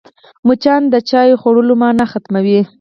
مچان 0.47 0.81
د 0.89 0.95
چايو 1.09 1.39
خوړلو 1.41 1.73
مانا 1.81 2.05
ختموي 2.11 2.61